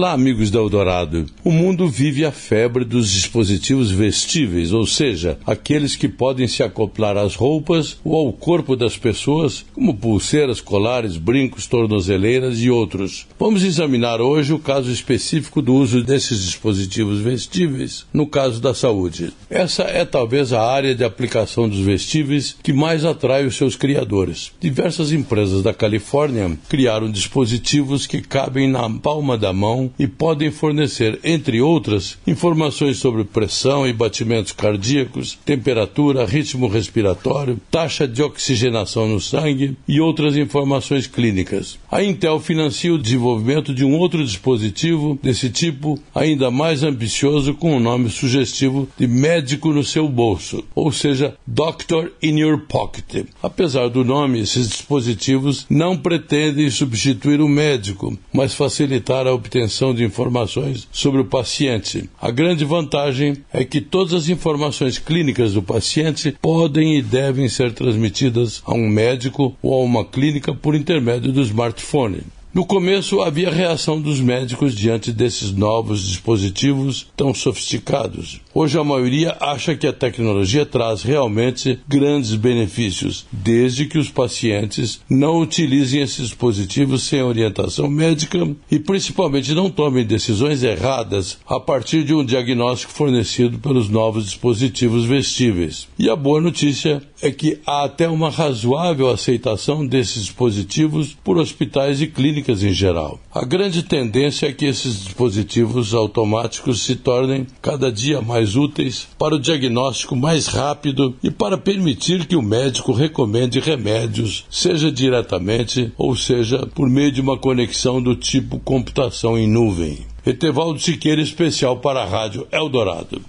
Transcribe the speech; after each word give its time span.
Olá, 0.00 0.12
amigos 0.12 0.50
da 0.50 0.58
Eldorado. 0.58 1.26
O 1.44 1.50
mundo 1.50 1.86
vive 1.86 2.24
a 2.24 2.32
febre 2.32 2.86
dos 2.86 3.12
dispositivos 3.12 3.90
vestíveis, 3.90 4.72
ou 4.72 4.86
seja, 4.86 5.38
aqueles 5.44 5.94
que 5.94 6.08
podem 6.08 6.48
se 6.48 6.62
acoplar 6.62 7.18
às 7.18 7.34
roupas 7.34 7.98
ou 8.02 8.16
ao 8.16 8.32
corpo 8.32 8.74
das 8.74 8.96
pessoas, 8.96 9.62
como 9.74 9.94
pulseiras, 9.94 10.58
colares, 10.58 11.18
brincos, 11.18 11.66
tornozeleiras 11.66 12.62
e 12.62 12.70
outros. 12.70 13.26
Vamos 13.38 13.62
examinar 13.62 14.22
hoje 14.22 14.54
o 14.54 14.58
caso 14.58 14.90
específico 14.90 15.60
do 15.60 15.74
uso 15.74 16.02
desses 16.02 16.46
dispositivos 16.46 17.20
vestíveis 17.20 18.06
no 18.10 18.26
caso 18.26 18.58
da 18.58 18.72
saúde. 18.72 19.34
Essa 19.50 19.82
é 19.82 20.06
talvez 20.06 20.54
a 20.54 20.62
área 20.62 20.94
de 20.94 21.04
aplicação 21.04 21.68
dos 21.68 21.80
vestíveis 21.80 22.56
que 22.62 22.72
mais 22.72 23.04
atrai 23.04 23.44
os 23.44 23.54
seus 23.54 23.76
criadores. 23.76 24.50
Diversas 24.58 25.12
empresas 25.12 25.62
da 25.62 25.74
Califórnia 25.74 26.58
criaram 26.70 27.10
dispositivos 27.10 28.06
que 28.06 28.22
cabem 28.22 28.66
na 28.66 28.88
palma 28.88 29.36
da 29.36 29.52
mão 29.52 29.89
e 29.98 30.06
podem 30.06 30.50
fornecer, 30.50 31.18
entre 31.24 31.60
outras, 31.60 32.18
informações 32.26 32.98
sobre 32.98 33.24
pressão 33.24 33.86
e 33.86 33.92
batimentos 33.92 34.52
cardíacos, 34.52 35.38
temperatura, 35.44 36.24
ritmo 36.24 36.68
respiratório, 36.68 37.60
taxa 37.70 38.06
de 38.06 38.22
oxigenação 38.22 39.08
no 39.08 39.20
sangue 39.20 39.76
e 39.86 40.00
outras 40.00 40.36
informações 40.36 41.06
clínicas. 41.06 41.78
A 41.90 42.02
Intel 42.02 42.38
financia 42.40 42.92
o 42.92 42.98
desenvolvimento 42.98 43.74
de 43.74 43.84
um 43.84 43.96
outro 43.96 44.24
dispositivo 44.24 45.18
desse 45.22 45.50
tipo, 45.50 45.98
ainda 46.14 46.50
mais 46.50 46.82
ambicioso, 46.82 47.54
com 47.54 47.76
o 47.76 47.80
nome 47.80 48.10
sugestivo 48.10 48.88
de 48.98 49.06
médico 49.06 49.72
no 49.72 49.84
seu 49.84 50.08
bolso, 50.08 50.64
ou 50.74 50.92
seja, 50.92 51.34
Doctor 51.46 52.12
in 52.22 52.38
Your 52.38 52.58
Pocket. 52.68 53.26
Apesar 53.42 53.88
do 53.88 54.04
nome, 54.04 54.40
esses 54.40 54.68
dispositivos 54.68 55.66
não 55.68 55.96
pretendem 55.96 56.70
substituir 56.70 57.40
o 57.40 57.48
médico, 57.48 58.16
mas 58.32 58.54
facilitar 58.54 59.26
a 59.26 59.32
obtenção 59.32 59.69
obtenção 59.70 59.94
de 59.94 60.04
informações 60.04 60.88
sobre 60.90 61.20
o 61.20 61.24
paciente. 61.24 62.10
A 62.20 62.30
grande 62.30 62.64
vantagem 62.64 63.36
é 63.52 63.64
que 63.64 63.80
todas 63.80 64.12
as 64.12 64.28
informações 64.28 64.98
clínicas 64.98 65.54
do 65.54 65.62
paciente 65.62 66.36
podem 66.42 66.98
e 66.98 67.02
devem 67.02 67.48
ser 67.48 67.72
transmitidas 67.72 68.60
a 68.66 68.74
um 68.74 68.88
médico 68.88 69.56
ou 69.62 69.80
a 69.80 69.84
uma 69.84 70.04
clínica 70.04 70.52
por 70.52 70.74
intermédio 70.74 71.32
do 71.32 71.40
smartphone. 71.42 72.22
No 72.52 72.66
começo 72.66 73.20
havia 73.20 73.48
reação 73.48 74.00
dos 74.00 74.20
médicos 74.20 74.74
diante 74.74 75.12
desses 75.12 75.52
novos 75.52 76.08
dispositivos 76.08 77.06
tão 77.16 77.32
sofisticados. 77.32 78.40
Hoje 78.52 78.76
a 78.76 78.82
maioria 78.82 79.36
acha 79.40 79.76
que 79.76 79.86
a 79.86 79.92
tecnologia 79.92 80.66
traz 80.66 81.02
realmente 81.02 81.78
grandes 81.86 82.34
benefícios, 82.34 83.24
desde 83.30 83.86
que 83.86 83.96
os 83.96 84.10
pacientes 84.10 85.00
não 85.08 85.40
utilizem 85.40 86.02
esses 86.02 86.30
dispositivos 86.30 87.04
sem 87.04 87.22
orientação 87.22 87.88
médica 87.88 88.38
e 88.68 88.80
principalmente 88.80 89.54
não 89.54 89.70
tomem 89.70 90.04
decisões 90.04 90.64
erradas 90.64 91.38
a 91.46 91.60
partir 91.60 92.02
de 92.02 92.12
um 92.12 92.24
diagnóstico 92.24 92.92
fornecido 92.92 93.60
pelos 93.60 93.88
novos 93.88 94.24
dispositivos 94.24 95.04
vestíveis. 95.04 95.86
E 95.96 96.10
a 96.10 96.16
boa 96.16 96.40
notícia 96.40 97.00
é 97.22 97.30
que 97.30 97.60
há 97.64 97.84
até 97.84 98.08
uma 98.08 98.30
razoável 98.30 99.10
aceitação 99.10 99.86
desses 99.86 100.24
dispositivos 100.24 101.16
por 101.22 101.38
hospitais 101.38 102.00
e 102.00 102.08
clínicas 102.08 102.64
em 102.64 102.72
geral. 102.72 103.20
A 103.32 103.44
grande 103.44 103.84
tendência 103.84 104.46
é 104.46 104.52
que 104.52 104.66
esses 104.66 105.04
dispositivos 105.04 105.94
automáticos 105.94 106.82
se 106.82 106.96
tornem 106.96 107.46
cada 107.62 107.92
dia 107.92 108.20
mais 108.40 108.56
úteis 108.56 109.06
para 109.18 109.34
o 109.34 109.38
diagnóstico 109.38 110.16
mais 110.16 110.46
rápido 110.46 111.14
e 111.22 111.30
para 111.30 111.58
permitir 111.58 112.26
que 112.26 112.34
o 112.34 112.40
médico 112.40 112.90
recomende 112.90 113.60
remédios, 113.60 114.46
seja 114.50 114.90
diretamente 114.90 115.92
ou 115.98 116.16
seja 116.16 116.66
por 116.74 116.88
meio 116.88 117.12
de 117.12 117.20
uma 117.20 117.36
conexão 117.36 118.02
do 118.02 118.16
tipo 118.16 118.58
computação 118.58 119.36
em 119.36 119.46
nuvem. 119.46 120.06
Etevaldo 120.24 120.80
Siqueira, 120.80 121.20
especial 121.20 121.76
para 121.78 122.02
a 122.02 122.06
Rádio 122.06 122.46
Eldorado. 122.50 123.20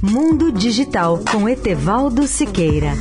Mundo 0.00 0.52
Digital 0.52 1.18
com 1.32 1.48
Etevaldo 1.48 2.28
Siqueira. 2.28 2.92